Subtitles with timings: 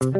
[0.00, 0.14] Bonjour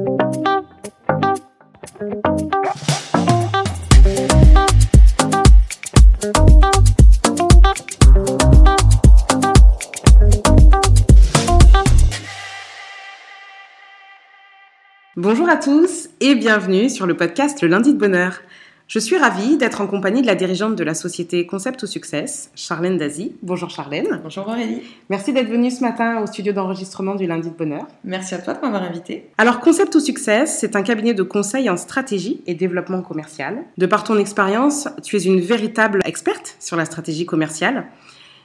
[15.49, 18.40] à tous et bienvenue sur le podcast Le lundi de bonheur.
[18.89, 22.50] Je suis ravie d'être en compagnie de la dirigeante de la société Concept to Success,
[22.55, 23.37] Charlène Dazy.
[23.43, 24.18] Bonjour Charlène.
[24.23, 24.80] Bonjour Aurélie.
[25.11, 27.87] Merci d'être venue ce matin au studio d'enregistrement du lundi de bonheur.
[28.02, 29.29] Merci à toi de m'avoir invitée.
[29.37, 33.59] Alors Concept to Success, c'est un cabinet de conseil en stratégie et développement commercial.
[33.77, 37.88] De par ton expérience, tu es une véritable experte sur la stratégie commerciale.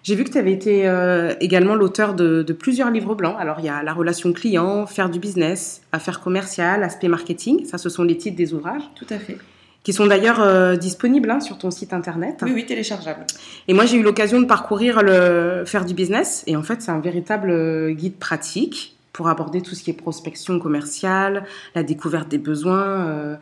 [0.03, 3.37] J'ai vu que tu avais été euh, également l'auteur de, de, plusieurs livres blancs.
[3.39, 7.63] Alors, il y a la relation client, faire du business, affaires commerciales, aspect marketing.
[7.63, 8.83] Ça, ce sont les titres des ouvrages.
[8.95, 9.37] Tout à fait
[9.83, 12.39] qui sont d'ailleurs euh, disponibles hein, sur ton site internet.
[12.41, 13.25] Oui, oui, téléchargeables.
[13.67, 16.43] Et moi, j'ai eu l'occasion de parcourir le Faire du business.
[16.47, 19.93] Et en fait, c'est un véritable euh, guide pratique pour aborder tout ce qui est
[19.93, 23.35] prospection commerciale, la découverte des besoins, euh,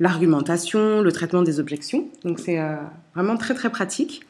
[0.00, 2.08] l'argumentation, le traitement des objections.
[2.24, 2.74] Donc, c'est euh,
[3.14, 4.22] vraiment très, très pratique.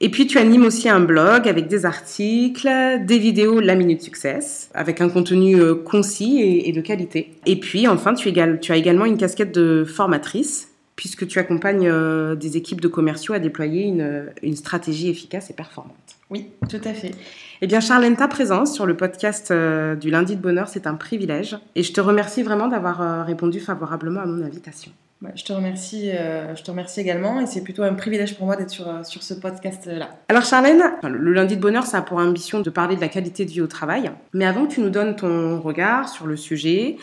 [0.00, 2.68] Et puis tu animes aussi un blog avec des articles,
[3.06, 7.36] des vidéos La Minute Success, avec un contenu euh, concis et, de qualité.
[7.46, 12.56] Et puis enfin, tu as également une casquette de formatrice puisque tu accompagnes euh, des
[12.56, 15.96] équipes de commerciaux à déployer une, une, stratégie efficace et performante.
[16.30, 17.12] Oui, tout à fait.
[17.60, 20.94] Eh bien, Charlène, ta présence sur le podcast euh, du lundi de bonheur, c'est un
[20.94, 21.56] privilège.
[21.74, 24.90] Et je te remercie vraiment d'avoir euh, répondu favorablement à mon invitation.
[25.22, 28.46] Ouais, je, te remercie, euh, je te remercie également et c'est plutôt un privilège pour
[28.46, 30.10] moi d'être sur, sur ce podcast-là.
[30.28, 33.44] Alors Charlène, le lundi de bonheur, ça a pour ambition de parler de la qualité
[33.44, 34.10] de vie au travail.
[34.34, 36.96] Mais avant que tu nous donnes ton regard sur le sujet,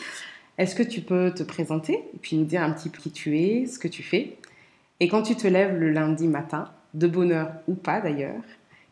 [0.62, 3.38] est-ce que tu peux te présenter et puis nous dire un petit peu qui tu
[3.38, 4.36] es, ce que tu fais?
[5.00, 8.42] Et quand tu te lèves le lundi matin, de bonheur ou pas d'ailleurs,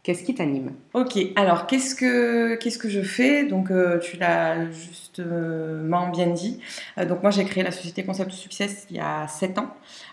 [0.03, 0.73] Qu'est-ce qui t'anime?
[0.95, 3.45] Ok, alors qu'est-ce que qu'est-ce que je fais?
[3.45, 6.59] Donc euh, tu l'as justement bien dit.
[6.97, 9.69] Euh, donc moi j'ai créé la société Concept Success il y a 7 ans.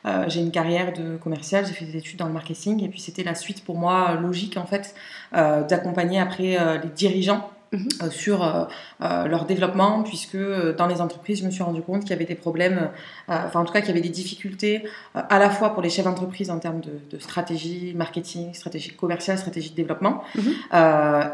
[0.05, 2.99] Euh, j'ai une carrière de commercial, j'ai fait des études dans le marketing et puis
[2.99, 4.93] c'était la suite pour moi logique en fait
[5.31, 8.09] d'accompagner après les dirigeants Mmh.
[8.11, 8.63] sur euh,
[9.01, 12.13] euh, leur développement, puisque euh, dans les entreprises, je me suis rendu compte qu'il y
[12.13, 12.89] avait des problèmes,
[13.27, 16.05] enfin en tout cas qu'il y avait des difficultés à la fois pour les chefs
[16.05, 20.41] d'entreprise en termes de, de, stratégie marketing, stratégie commerciale, stratégie de développement, mmh.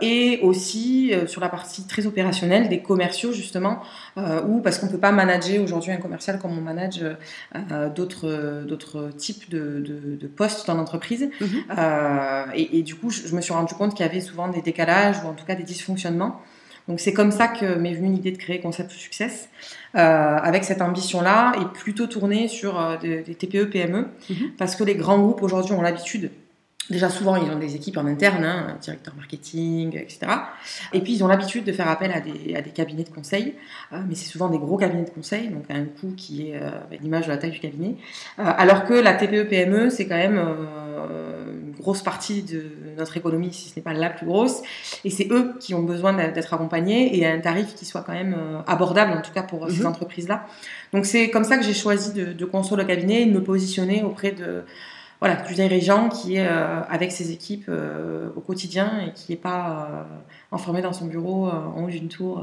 [0.02, 3.82] et aussi sur la partie très opérationnelle des commerciaux justement,
[4.18, 7.06] où parce qu'on ne peut pas manager aujourd'hui un commercial comme on manage
[7.96, 11.46] d'autres d'autres types de, de, de, postes dans l'entreprise, mmh.
[12.56, 14.62] et, et, du coup je, je me suis rendu compte qu'il y avait souvent des
[14.62, 16.23] décalages ou en tout cas des dysfonctionnements
[16.88, 19.50] donc c'est comme ça que m'est venue l'idée de créer Concept Success,
[19.96, 24.52] euh, avec cette ambition-là, et plutôt tournée sur euh, des, des, TPE, PME, mm -hmm.
[24.58, 26.30] parce que les grands groupes aujourd'hui ont l'habitude
[26.90, 30.18] Déjà, souvent, ils ont des équipes en interne, hein, directeur marketing, etc.
[30.92, 33.46] Et puis, ils ont l'habitude de faire appel à des, à des cabinets de conseil,
[33.94, 36.60] euh, mais c'est souvent des gros cabinets de conseil, donc à un coût qui est
[37.04, 37.96] l'image de la taille du cabinet.
[38.38, 40.40] Alors que la TPE-PME, c'est quand même
[41.84, 42.62] grosse partie de
[43.00, 44.58] notre économie, si ce n'est pas la plus grosse,
[45.06, 48.18] et c'est eux qui ont besoin d'être accompagnés et à un tarif qui soit quand
[48.22, 49.76] même euh, abordable, en tout cas pour -hmm.
[49.76, 50.38] ces entreprises-là.
[50.94, 53.44] Donc, c'est comme ça que j'ai choisi de, de construire le cabinet et de me
[53.52, 54.50] positionner auprès de
[55.22, 59.44] voilà, du dirigeant qui est euh, avec ses équipes euh, au quotidien et qui n'est
[59.52, 61.40] pas euh, enfermé dans son bureau
[61.76, 62.34] en haut d'une tour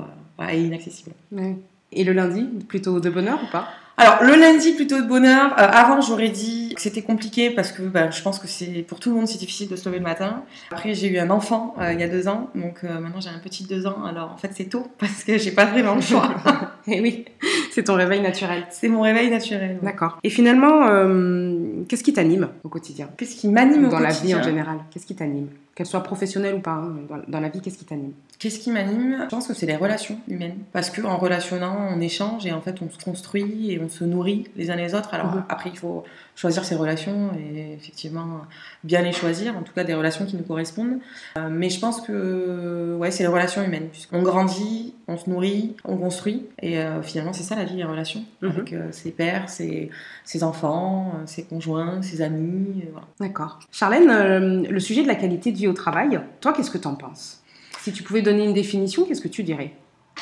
[0.55, 1.13] et inaccessible.
[1.39, 1.57] Ouais.
[1.93, 3.65] Et le lundi, plutôt de bonheur ou pas?
[4.01, 5.53] Alors le lundi plutôt de bonheur.
[5.59, 9.01] Euh, avant j'aurais dit que c'était compliqué parce que bah, je pense que c'est pour
[9.01, 10.43] tout le monde c'est difficile de se lever le matin.
[10.71, 13.31] Après j'ai eu un enfant euh, il y a deux ans, donc euh, maintenant j'ai
[13.31, 14.05] un petit deux ans.
[14.05, 16.35] Alors en fait c'est tôt parce que j'ai pas vraiment le choix.
[16.87, 17.25] Et oui,
[17.71, 18.65] c'est ton réveil naturel.
[18.71, 19.79] C'est mon réveil naturel.
[19.83, 20.19] D'accord.
[20.25, 23.09] Et finalement, euh, qu'est-ce qui t'anime au quotidien?
[23.17, 25.49] Qu'est-ce qui m'anime au dans quotidien la vie en général Qu'est-ce qui t'anime?
[25.75, 28.13] Qu'elle soit professionnelle ou pas, hein, dans, dans, la vie, qu'est-ce qui t'anime?
[28.39, 29.19] Qu'est-ce qui m'anime?
[29.25, 30.57] Je pense que c'est les relations humaines.
[30.73, 34.49] Parce qu'en relationnant, on échange et en fait, on se construit et on se nourrit
[34.57, 35.15] les uns les autres.
[35.15, 35.45] Alors mmh.
[35.49, 36.05] après, il faut
[36.35, 38.43] choisir ses relations et effectivement
[38.85, 40.99] bien les choisir, en tout cas des relations qui nous correspondent.
[41.37, 43.89] Euh, mais je pense que ouais, c'est les relations humaines.
[44.13, 46.47] On grandit, on se nourrit, on construit.
[46.61, 48.25] Et euh, finalement, c'est ça la vie, les relations.
[48.43, 48.47] Mmh.
[48.47, 49.91] Avec euh, ses pères, ses,
[50.25, 52.85] ses enfants, ses conjoints, ses amis.
[52.93, 53.07] Voilà.
[53.21, 53.59] D'accord.
[53.71, 56.95] Charlène, le sujet de la qualité de vie au travail, toi, qu'est-ce que tu en
[56.95, 57.43] penses?
[57.81, 59.73] Si tu pouvais donner une définition, qu'est-ce que tu dirais?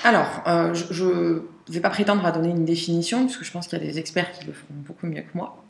[0.05, 3.79] Alors, euh, je ne vais pas prétendre à donner une définition, puisque je pense qu'il
[3.79, 5.65] y a des experts qui le feront beaucoup mieux que moi.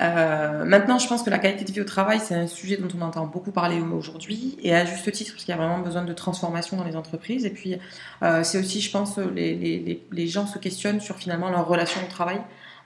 [0.00, 2.88] Euh, maintenant, je pense que la qualité de vie au travail, c'est un sujet dont
[2.96, 6.04] on entend beaucoup parler aujourd'hui, et à juste titre, parce qu'il y a vraiment besoin
[6.04, 7.46] de transformation dans les entreprises.
[7.46, 7.78] Et puis,
[8.22, 12.40] euh, c'est aussi, je pense, les, gens se questionnent sur finalement leur relation au travail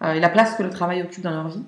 [0.04, 1.62] et la place que le travail occupe dans leur vie.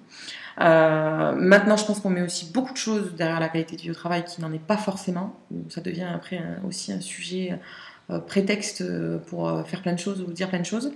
[0.58, 3.94] Maintenant, je pense qu'on met aussi beaucoup de choses derrière la qualité de vie au
[3.94, 5.36] travail qui n'en est pas forcément.
[5.68, 7.58] Ça devient après aussi un sujet
[8.26, 8.84] prétexte
[9.26, 10.92] pour faire plein de choses ou dire plein de choses.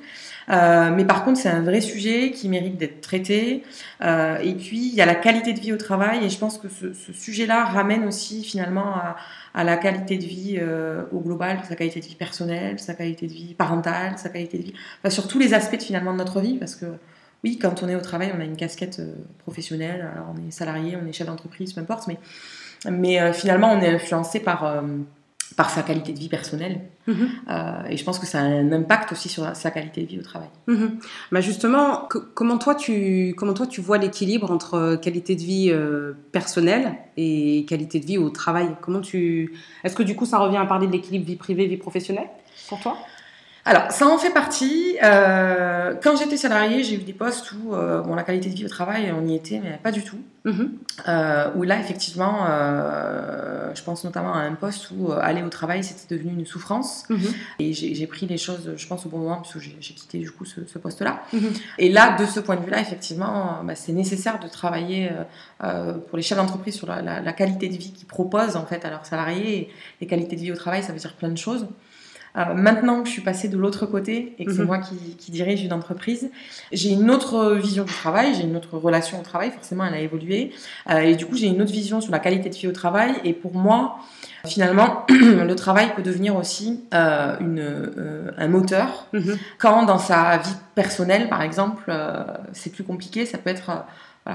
[0.49, 3.65] mais par contre, c'est un vrai sujet qui mérite d'être traité.
[4.03, 6.69] et puis, il y a la qualité de vie au travail, et je pense que
[6.69, 8.95] ce, sujet-là ramène aussi finalement
[9.55, 13.27] à, la qualité de vie euh, au global, sa qualité de vie personnelle, sa qualité
[13.27, 14.75] de vie parentale, sa qualité de vie,
[15.09, 16.87] sur tous les aspects finalement de notre vie, parce que
[17.43, 20.51] oui, quand on est au travail, on a une casquette euh, professionnelle, alors on est
[20.51, 22.19] salarié, on est chef d'entreprise, peu importe, mais,
[22.91, 24.83] mais euh, finalement on est influencé par
[25.61, 26.81] par sa qualité de vie personnelle.
[27.07, 27.29] Mhm.
[27.51, 30.19] Euh, et je pense que ça a un impact aussi sur sa qualité de vie
[30.19, 30.49] au travail.
[30.69, 30.97] Mhm.
[31.33, 36.15] Bah justement, comment, toi tu, comment toi tu vois l'équilibre entre qualité de vie euh,
[36.33, 38.69] personnelle et qualité de vie au travail?
[38.81, 39.53] Comment tu...
[39.85, 42.31] Est-ce que du coup ça revient à parler de l'équilibre vie privée, vie professionnelle
[42.71, 42.97] pour toi?
[43.65, 44.97] Alors, ça en fait partie.
[45.03, 48.65] Euh, quand j'étais salariée, j'ai eu des postes où euh, bon, la qualité de vie
[48.65, 50.19] au travail, on y était, mais pas du tout.
[51.07, 52.47] Euh, où là, effectivement,
[53.75, 57.05] je pense notamment à un poste où aller au travail, c'était devenu une souffrance.
[57.11, 57.35] Mm-hmm.
[57.59, 60.31] Et j'ai pris les choses, je pense, au bon moment, parce que j'ai quitté du
[60.31, 61.23] coup ce, poste-là.
[61.35, 61.61] Mm-hmm.
[61.79, 65.11] Et là, de ce point de vue-là, effectivement, bah, c'est nécessaire de travailler
[65.59, 68.91] pour les chefs d'entreprise sur la, la, qualité de vie qu'ils proposent en fait à
[68.91, 69.59] leurs salariés.
[69.59, 69.71] Et
[70.01, 71.67] les qualités de vie au travail, ça veut dire plein de choses.
[72.37, 74.67] Euh, maintenant que je suis passée de l'autre côté et que c'est mhm.
[74.67, 76.31] moi qui, dirige une entreprise,
[76.73, 80.01] j'ai une autre vision du travail, j'ai une autre relation au travail, forcément elle a
[80.01, 80.53] évolué.
[80.89, 83.15] Euh, et du coup, j'ai une autre vision sur la qualité de vie au travail.
[83.25, 83.99] Et pour moi,
[84.47, 89.07] finalement, le travail peut devenir aussi euh, une, un moteur.
[89.13, 89.39] Mhm.
[89.59, 91.93] Quand dans sa vie personnelle, par exemple,
[92.53, 93.85] c'est plus compliqué, ça peut être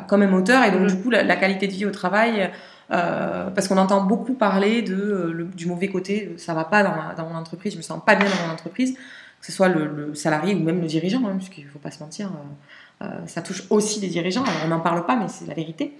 [0.08, 0.64] comme un moteur.
[0.64, 0.88] Et donc, mhm.
[0.88, 2.52] du coup, la, qualité de vie au travail
[2.92, 6.94] euh, parce qu'on entend beaucoup parler de, euh, du mauvais côté, ça va pas dans,
[7.18, 10.14] dans, mon entreprise, je me sens pas bien dans mon entreprise, que ce soit le,
[10.14, 12.30] salarié ou même le dirigeant, hein, puisqu'il faut pas se mentir, euh,
[13.28, 15.94] ça touche aussi les dirigeants, on n'en parle pas, mais c'est la vérité.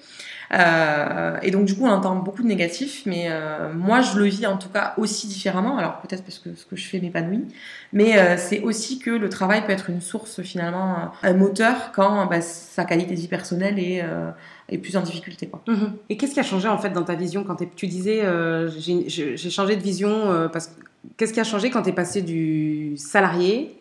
[0.52, 3.30] et donc du coup, on entend beaucoup de négatifs, mais
[3.74, 5.78] moi, je le vis en tout cas aussi différemment.
[5.78, 7.46] Alors peut-être parce que ce que je fais m'épanouit,
[7.94, 12.42] mais c'est aussi que le travail peut être une source finalement, un moteur quand bah,
[12.42, 15.50] sa qualité de vie personnelle est plus en difficulté.
[15.68, 15.94] Mhm.
[16.10, 19.50] Et qu'est-ce qui a changé en fait dans ta vision quand tu disais euh, j'ai
[19.50, 20.72] changé de vision euh, parce
[21.18, 23.78] qu'est-ce qui a changé quand tu es passé du salarié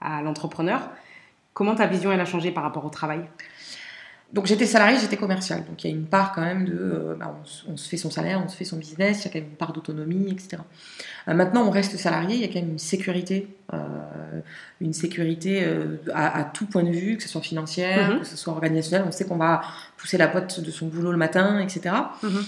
[0.00, 0.90] à l'entrepreneur?
[1.56, 3.22] Comment ta vision elle a changé par rapport au travail?
[4.34, 5.64] Donc j'étais salarié, j'étais commercial.
[5.64, 7.34] Donc il y a une part quand même de, euh, bah,
[7.66, 9.48] on, se fait son salaire, on se fait son business, il y a quand même
[9.48, 10.58] une part d'autonomie, etc.
[11.28, 13.78] Euh, maintenant on reste salarié, il y a quand même une sécurité, euh,
[14.82, 15.66] une sécurité
[16.12, 18.18] à, tout point de vue, que ce soit financière, mhm.
[18.18, 19.06] que ce soit organisationnel.
[19.08, 19.62] On sait qu'on va
[19.96, 21.94] pousser la pote de son boulot le matin, etc.
[22.22, 22.44] Mhm.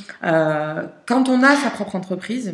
[1.07, 2.53] quand on a sa propre entreprise,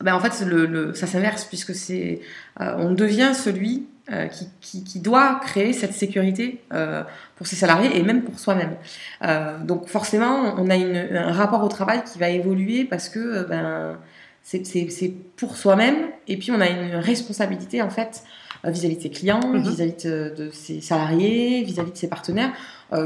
[0.00, 2.20] ben en fait le, ça s'inverse puisque c'est,
[2.58, 4.26] on devient celui euh,
[4.60, 7.02] qui, qui, doit créer cette sécurité euh,
[7.36, 8.76] pour ses salariés et même pour soi-même.
[9.22, 13.48] Euh, donc forcément, on a une, un rapport au travail qui va évoluer parce que
[13.48, 13.96] ben,
[14.42, 15.96] c'est pour soi-même
[16.28, 18.24] et puis on a une responsabilité en fait
[18.62, 19.62] vis-à-vis de ses clients, mhm.
[19.62, 22.52] vis-à-vis de, de, ses salariés, vis-à-vis de ses partenaires,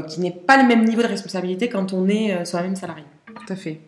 [0.09, 3.05] qui n'est pas le même niveau de responsabilité quand on est soi-même salarié.
[3.25, 3.79] Tout à fait.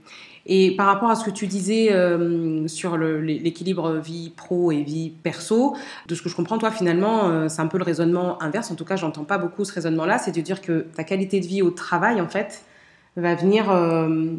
[0.46, 5.12] Et par rapport à ce que tu disais euh, sur l'équilibre vie pro et vie
[5.24, 5.76] perso,
[6.08, 8.72] de ce que je comprends, toi, finalement, euh, c'est un peu le raisonnement inverse.
[8.72, 10.18] En tout cas, j'entends pas beaucoup ce raisonnement-là.
[10.18, 12.64] C'est de dire que ta qualité de vie au travail, en fait,
[13.18, 14.38] va venir euh,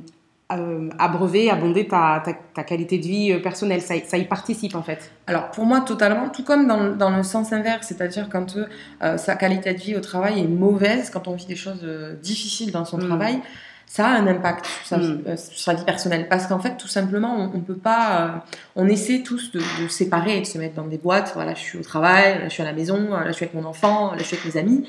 [0.99, 2.23] abreuver, abonder ta,
[2.55, 3.81] ta, qualité de vie personnelle.
[3.81, 5.13] Ça, ça, y participe, en fait.
[5.29, 6.31] Alors, pour moi, totalement.
[6.31, 8.59] Tout comme dans, dans le sens inverse, c'est-à-dire quand
[9.01, 11.87] sa qualité de vie au travail est mauvaise, quand on vit des choses
[12.21, 13.07] difficiles dans son mmh.
[13.07, 13.41] travail
[13.87, 15.25] ça a un impact sur sa, mm.
[15.27, 16.29] euh, vie personnelle.
[16.29, 18.21] Parce qu'en fait, tout simplement, on, ne peut pas.
[18.21, 18.29] Euh,
[18.77, 21.33] on essaie tous de, de, séparer et de se mettre dans des boîtes.
[21.35, 23.55] Voilà, je suis au travail, là, je suis à la maison, là, je suis avec
[23.55, 24.87] mon enfant, là, je suis avec mes amis.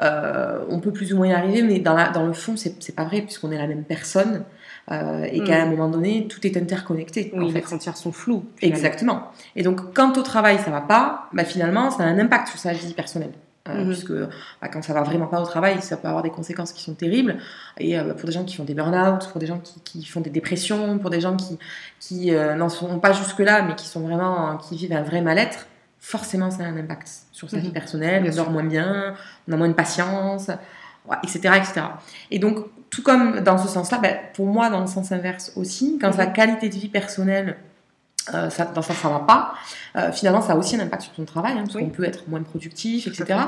[0.00, 2.94] Euh, on peut plus ou moins y arriver, mais dans, la, dans le fond, c'est
[2.94, 4.44] pas vrai, puisqu'on est la même personne.
[4.90, 5.68] Euh, et qu'à mm.
[5.68, 7.30] un moment donné, tout est interconnecté.
[7.34, 7.54] Oui, en fait.
[7.54, 8.44] les frontières sont floues.
[8.62, 9.30] Exactement.
[9.54, 12.58] Et donc, quand au travail, ça va pas, bah, finalement, ça a un impact sur
[12.58, 13.32] sa vie personnelle.
[13.68, 13.86] Euh, mhm.
[13.86, 16.82] puisque bah, quand ça va vraiment pas au travail, ça peut avoir des conséquences qui
[16.82, 17.36] sont terribles.
[17.78, 20.20] Et euh, pour des gens qui font des burn-out, pour des gens qui, qui, font
[20.20, 21.60] des dépressions, pour des gens qui,
[22.00, 25.68] qui euh, n'en sont pas jusque-là, mais qui sont vraiment, qui vivent un vrai mal-être,
[26.00, 27.62] forcément ça a un impact sur sa mhm.
[27.62, 28.24] vie personnelle.
[28.28, 29.14] on dort moins bien,
[29.48, 30.50] on a moins de patience,
[31.22, 31.82] etc., etc.
[32.32, 35.98] Et donc, tout comme dans ce sens-là, bah, pour moi, dans le sens inverse aussi,
[36.00, 36.32] quand sa mhm.
[36.32, 37.56] qualité de vie personnelle
[38.34, 39.54] euh, ça, dans ça, ça va pas.
[39.96, 42.28] Euh, finalement, ça a aussi un impact sur son travail, hein, parce qu'on peut être
[42.28, 43.38] moins productif, etc.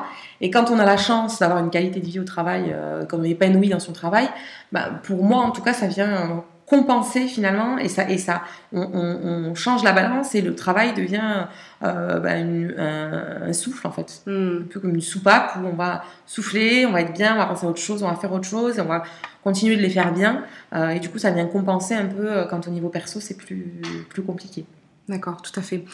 [0.40, 3.18] Et quand on a la chance d'avoir une qualité de vie au travail, euh, quand
[3.18, 4.28] on est épanoui dans son travail,
[4.72, 8.42] bah, pour moi, en tout cas, ça vient compenser finalement, et ça, et ça,
[8.73, 11.47] on, on, on change la balance et le travail devient
[11.83, 14.62] euh, bah, un, un, souffle en fait, hmm.
[14.62, 17.47] un peu comme une soupape où on va souffler, on va être bien, on va
[17.47, 19.02] penser à autre chose, on va faire autre chose, on va
[19.42, 20.44] continuer de les faire bien.
[20.75, 23.37] Euh, et du coup, ça vient compenser un peu euh, quand au niveau perso, c'est
[23.37, 24.64] plus, plus compliqué.
[25.09, 25.85] D'accord, tout à fait.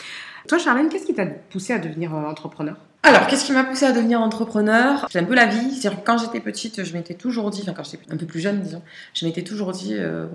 [0.47, 2.77] Toi, Charlène, qu'est-ce qui t'a poussé à devenir entrepreneur?
[3.02, 5.07] Alors, qu'est-ce qui m'a poussé à devenir entrepreneur?
[5.11, 5.75] C'est un peu la vie.
[5.75, 8.61] cest quand j'étais petite, je m'étais toujours dit, enfin quand j'étais un peu plus jeune,
[8.61, 8.83] disons,
[9.14, 10.26] je m'étais toujours dit, euh,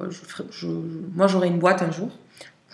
[1.14, 2.10] moi j'aurais une boîte un jour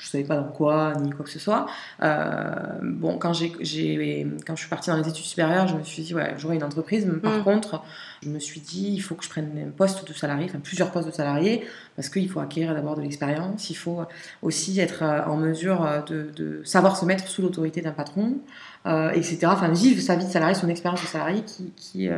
[0.02, 1.68] je savais pas dans quoi ni quoi que ce soit.
[2.02, 6.02] Euh, bon, quand j'ai, quand je suis partie dans les études supérieures, je me suis
[6.02, 7.06] dit ouais, j'aurai une entreprise.
[7.06, 7.44] Mais par mm.
[7.44, 7.84] contre,
[8.24, 10.92] je me suis dit il faut que je prenne un poste de salarié, enfin plusieurs
[10.92, 11.64] postes de salarié,
[11.96, 13.70] parce qu'il faut acquérir d'abord de l'expérience.
[13.70, 14.02] Il faut
[14.42, 18.40] aussi être euh, en mesure de, de savoir se mettre sous l'autorité d'un patron.
[18.88, 19.38] Euh, etc.
[19.44, 22.18] Enfin, vivre sa vie de salarié, son expérience de salarié qui, qui, euh,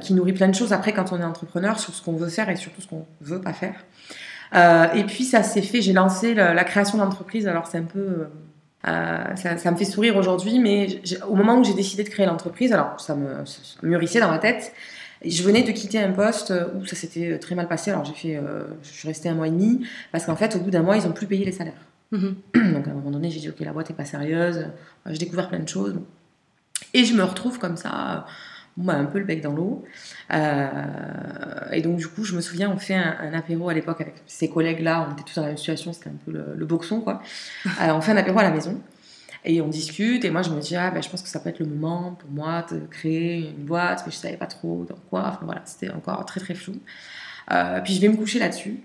[0.00, 2.48] qui, nourrit plein de choses après quand on est entrepreneur sur ce qu'on veut faire
[2.48, 3.74] et surtout ce qu'on veut pas faire.
[4.54, 8.26] Euh, et puis ça s'est fait, j'ai lancé la, création d'entreprise, alors c'est un peu...
[8.86, 12.26] Euh, ça, ça, me fait sourire aujourd'hui, mais au moment où j'ai décidé de créer
[12.26, 13.42] l'entreprise, alors ça me,
[13.82, 14.72] mûrissait dans ma tête,
[15.24, 17.90] je venais de quitter un poste où ça s'était très mal passé.
[17.90, 20.60] Alors j'ai fait, euh, je suis restée un mois et demi parce qu'en fait, au
[20.60, 21.74] bout d'un mois, ils ont plus payé les salaires.
[22.12, 22.36] Mhm.
[22.74, 24.66] Donc à un moment donné, j'ai dit ok, la boîte est pas sérieuse.
[25.06, 25.96] J'ai découvert plein de choses
[26.94, 28.26] et je me retrouve comme ça
[28.88, 29.84] un peu le bec dans l'eau.
[30.32, 34.14] Euh, et donc, du coup, je me souviens, on fait un, apéro à l'époque avec
[34.26, 37.22] ces collègues-là, on était tous dans la même situation, c'était un peu le, boxon, quoi.
[37.82, 38.80] Euh, on fait un apéro à la maison.
[39.44, 41.50] Et on discute, et moi je me dis, ah, ben, je pense que ça peut
[41.50, 44.96] être le moment pour moi de créer une boîte, mais je savais pas trop dans
[45.08, 45.28] quoi.
[45.28, 46.74] Enfin voilà, c'était encore très très flou.
[47.52, 48.80] Euh, puis je vais me coucher là-dessus,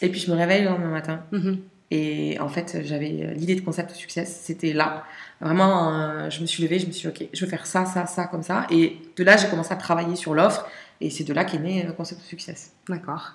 [0.00, 1.24] et puis je me réveille le lendemain matin.
[1.32, 1.58] Mm-hmm.
[1.90, 5.04] Et en fait, j'avais l'idée de concept succès, c'était là.
[5.40, 7.86] Vraiment, euh, je me suis levée, je me suis dit, ok, je veux faire ça,
[7.86, 8.66] ça, ça, comme ça.
[8.70, 10.68] Et de là, j'ai commencé à travailler sur l'offre.
[11.00, 12.54] Et c'est de là qu'est né le concept succès.
[12.88, 13.34] D'accord.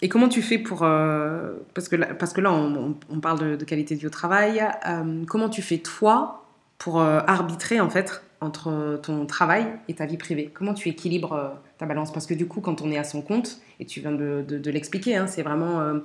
[0.00, 0.82] Et comment tu fais pour...
[0.82, 4.64] Euh, parce, que là, parce que là, on, parle de, qualité de vie au travail.
[4.86, 6.46] Euh, comment tu fais, toi,
[6.78, 11.48] pour arbitrer, en fait, entre ton travail et ta vie privée Comment tu équilibres euh,
[11.76, 12.12] ta balance?
[12.12, 15.16] Parce que du coup, quand on est à son compte, et tu viens de, l'expliquer,
[15.16, 15.98] hein, c'est vraiment euh,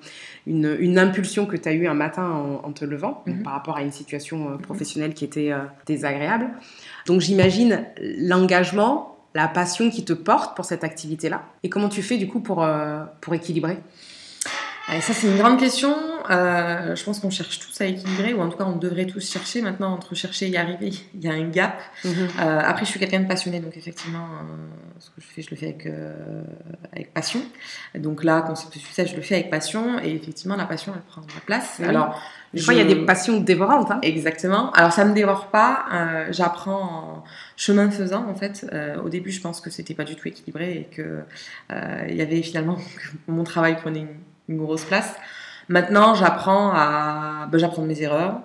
[0.47, 2.29] une, impulsion que tu as eue un matin
[2.63, 3.43] en, te levant mhm.
[3.43, 5.51] par rapport à une situation euh, professionnelle qui était
[5.85, 6.49] désagréable.
[7.05, 11.43] Donc j'imagine l'engagement, la passion qui te porte pour cette activité-là.
[11.63, 12.65] Et comment tu fais du coup pour,
[13.21, 13.77] pour équilibrer?
[14.87, 15.95] Ça, c'est une grande question.
[16.29, 19.31] Euh, je pense qu'on cherche tous à équilibrer, ou en tout cas, on devrait tous
[19.31, 19.61] chercher.
[19.61, 21.79] Maintenant, entre chercher et y arriver, il y a un gap.
[22.03, 22.11] Mhm.
[22.13, 24.55] Euh, après, je suis quelqu'un de passionné, donc effectivement, euh,
[24.99, 25.87] ce que je fais, je le fais avec,
[26.91, 27.41] avec passion.
[27.95, 31.01] Donc là, concept de succès, je le fais avec passion, et effectivement, la passion, elle
[31.01, 31.79] prend la place.
[31.79, 32.21] Alors,
[32.53, 32.61] je...
[32.61, 33.91] crois il y a des passions dévorantes.
[33.91, 33.99] Hein.
[34.01, 34.71] Exactement.
[34.71, 35.85] Alors, ça me dévore pas.
[36.31, 37.23] J'apprends en
[37.57, 38.65] chemin faisant, en fait.
[39.03, 41.21] au début, je pense que c'était pas du tout équilibré et que
[42.09, 42.77] il y avait finalement
[43.27, 44.17] mon travail prenait une
[44.49, 45.15] une grosse place.
[45.69, 48.41] Maintenant, j'apprends à, ben, j'apprends mes erreurs,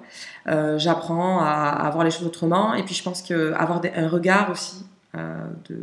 [0.47, 4.51] euh, j'apprends à, à, voir les choses autrement, et puis je pense qu'avoir un regard
[4.51, 4.87] aussi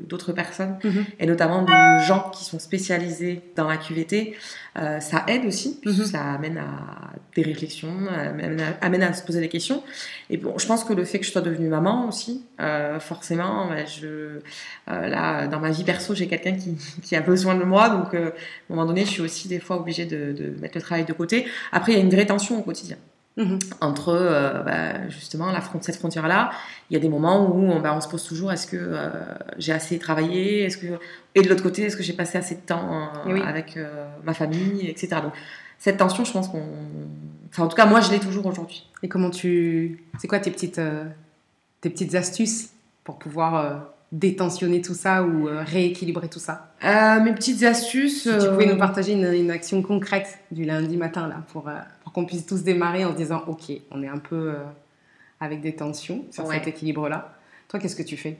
[0.08, 1.05] d'autres personnes, mhm.
[1.20, 4.36] et notamment de gens qui sont spécialisés dans la QVT,
[4.77, 5.94] euh, ça aide aussi, mhm.
[6.05, 7.91] ça amène à des réflexions,
[8.82, 9.84] amène à, se poser des questions.
[10.29, 13.72] Et bon, je pense que le fait que je sois devenue maman aussi, euh, forcément,
[13.88, 14.39] je,
[14.88, 18.20] là, dans ma vie perso, j'ai quelqu'un qui, qui, a besoin de moi, donc à
[18.20, 18.32] un
[18.70, 21.48] moment donné, je suis aussi des fois obligée de, de mettre le travail de côté.
[21.72, 22.98] Après, il y a une vraie tension au quotidien.
[23.38, 23.60] Mhm.
[23.82, 26.51] Entre euh, bah, justement la cette frontière-là,
[26.89, 29.10] il y a des moments où on, bah, on se pose toujours est-ce que euh,
[29.58, 30.63] j'ai assez travaillé?
[30.63, 30.88] Est-ce que
[31.36, 33.77] et de l'autre côté est-ce que j'ai passé assez de temps euh, avec
[34.24, 35.18] ma famille, etc.
[35.22, 35.34] Donc
[35.80, 36.63] cette tension, je pense qu'on,
[37.50, 38.88] enfin en tout cas moi je l'ai toujours aujourd'hui.
[39.04, 40.80] Et comment tu, c'est quoi tes petites
[41.82, 42.70] tes petites astuces
[43.04, 46.74] pour pouvoir détensionner tout ça ou rééquilibrer tout ça?
[46.81, 48.24] Mes petites astuces.
[48.24, 51.65] Si tu pouvais nous partager une, une, action concrète du lundi matin là pour
[52.15, 54.53] qu'on puisse tous démarrer en se disant ok, on est un peu euh,
[55.41, 57.38] avec des tensions sur cet équilibre-là.
[57.67, 58.38] Toi, qu'est-ce que tu fais?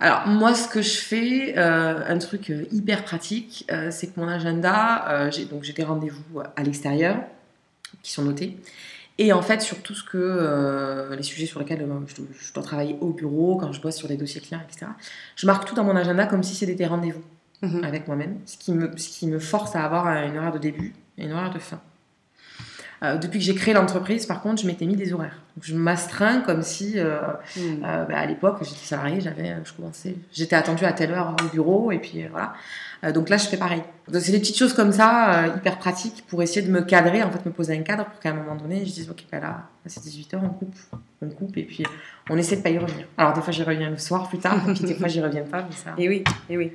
[0.00, 4.28] Alors moi, ce que je fais, euh, un truc euh, hyper pratique, c'est que mon
[4.28, 7.16] agenda, j'ai donc j'ai des rendez-vous à l'extérieur
[8.02, 8.58] qui sont notés.
[9.18, 13.10] Et en fait, sur tout ce que les sujets sur lesquels je, dois travailler au
[13.10, 14.90] bureau, quand je bosse sur des dossiers clients, etc.
[15.36, 17.22] Je marque tout dans mon agenda comme si c'était des rendez-vous
[17.62, 17.84] mhm.
[17.84, 20.94] avec moi-même, ce qui me ce qui me force à avoir une horaire de début
[21.16, 21.80] et une horaire de fin.
[23.04, 25.42] Euh, depuis que j'ai créé l'entreprise, par contre, je m'étais mis des horaires.
[25.60, 27.18] je m'astreins comme si, euh,
[27.56, 27.84] hmm.
[27.84, 31.48] euh, bah, à l'époque, j'étais salariée, j'avais, je commençais, j'étais attendue à telle heure au
[31.48, 32.54] bureau, et puis voilà.
[33.12, 33.82] donc là, je fais pareil.
[34.12, 37.44] c'est des petites choses comme ça, hyper pratiques, pour essayer de me cadrer, en fait,
[37.44, 40.02] me poser un cadre pour qu'à un moment donné, je dise, ok, bah là, c'est
[40.02, 40.76] 18h, on coupe,
[41.20, 41.84] on coupe, et puis
[42.30, 43.06] on essaie de pas y revenir.
[43.18, 45.44] Alors des fois, j'y reviens le soir plus tard, et puis des fois, j'y reviens
[45.44, 45.62] pas.
[45.68, 45.94] Mais ça...
[45.98, 46.72] Et oui, et oui.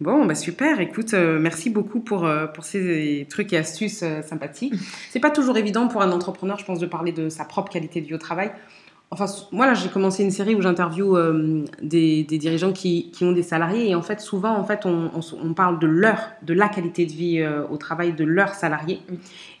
[0.00, 0.80] Bon, bah super.
[0.80, 4.74] Écoute, euh, merci beaucoup pour, euh, pour ces trucs et astuces euh, sympathiques.
[5.10, 8.00] C'est pas toujours évident pour un entrepreneur, je pense, de parler de sa propre qualité
[8.00, 8.50] de vie au travail.
[9.14, 13.24] Enfin, moi là, j'ai commencé une série où j'interviewe euh, des, des, dirigeants qui, qui,
[13.24, 16.18] ont des salariés et en fait, souvent, en fait, on, on, on parle de leur,
[16.42, 19.00] de la qualité de vie euh, au travail de leurs salariés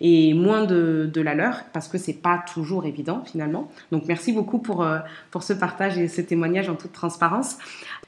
[0.00, 3.70] et moins de, de la leur parce que c'est pas toujours évident finalement.
[3.92, 4.98] Donc, merci beaucoup pour, euh,
[5.30, 7.56] pour ce partage et ce témoignage en toute transparence.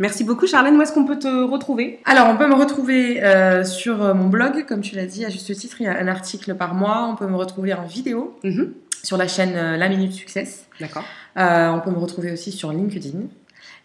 [0.01, 0.77] Merci beaucoup, Charlène.
[0.77, 2.01] Où est-ce qu'on peut te retrouver?
[2.05, 3.23] Alors, on peut me retrouver
[3.65, 6.55] sur mon blog, comme tu l'as dit, à juste titre, il y a un article
[6.55, 7.09] par mois.
[7.11, 8.37] On peut me retrouver en vidéo.
[8.43, 8.69] Mm -hmm.
[9.03, 10.67] Sur la chaîne La Minute Success.
[10.81, 11.05] D'accord.
[11.39, 13.21] Euh, on peut me retrouver aussi sur LinkedIn.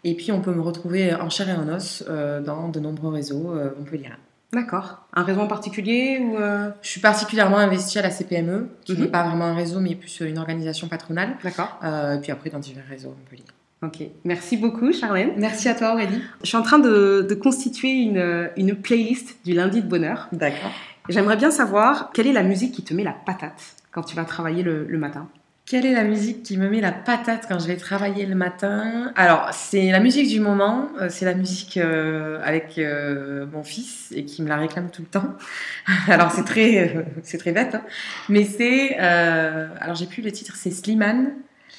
[0.04, 3.12] Et puis, on peut me retrouver en chair et en os euh, dans de nombreux
[3.12, 4.16] réseaux euh, montpelliérains.
[4.52, 5.06] D'accord.
[5.14, 6.36] Un réseau en particulier ou
[6.82, 9.00] Je suis particulièrement investie à la CPME, qui mm -hmm.
[9.00, 11.36] n'est pas vraiment un réseau, mais plus une organisation patronale.
[11.42, 11.78] D'accord.
[11.82, 13.44] et puis après, dans divers réseaux à Montpellier.
[13.82, 15.32] Ok, merci beaucoup Charlène.
[15.38, 16.22] Merci à toi Aurélie.
[16.42, 20.28] Je suis en train de, de constituer une, une, playlist du lundi de bonheur.
[20.32, 20.70] D'accord.
[21.08, 23.62] J'aimerais bien savoir quelle est la musique qui te met la patate?
[23.92, 25.28] Quand tu vas travailler le, le matin.
[25.64, 29.12] Quelle est la musique qui me met la patate quand je vais travailler le matin?
[29.14, 34.24] Alors, c'est la musique du moment, c'est la musique euh, avec euh, mon fils et
[34.24, 35.34] qui me la réclame tout le temps.
[36.08, 37.82] alors, c'est très, euh, c'est très bête, hein.
[38.28, 38.96] mais c'est.
[38.98, 41.32] alors, j'ai plus le titre, c'est Slimane.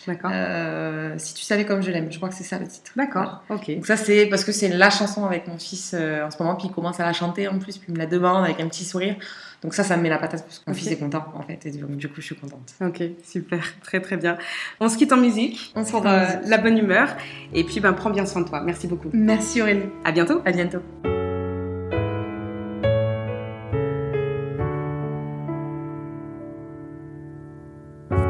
[0.08, 0.32] D'accord.
[0.34, 2.92] Euh, si tu savais comme je l'aime, je crois que c'est ça le titre.
[2.96, 3.76] D'accord, ok.
[3.76, 6.56] Donc ça c'est parce que c'est la chanson avec mon fils euh, en ce moment,
[6.56, 8.68] puis il commence à la chanter en plus, puis il me la demande avec un
[8.68, 9.16] petit sourire.
[9.64, 10.82] Donc ça, ça me met la patate parce que mon okay.
[10.82, 12.74] fils est content en fait, et donc, du coup je suis contente.
[12.82, 14.38] Ok, super, très très bien.
[14.82, 17.16] On se quitte en musique On se euh, la bonne humeur,
[17.54, 18.62] et puis ben, prends bien soin de toi.
[18.62, 19.10] Merci beaucoup.
[19.14, 19.86] Merci Aurélie.
[20.04, 20.42] À bientôt.
[20.44, 20.80] À bientôt.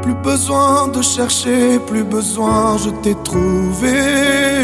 [0.02, 4.63] Plus besoin de chercher, plus besoin, je t'ai trouvé.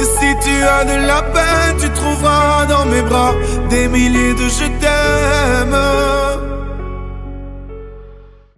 [0.00, 3.34] Et si tu as de la peine, tu trouveras dans mes bras
[3.68, 6.49] des milliers de je t'aime.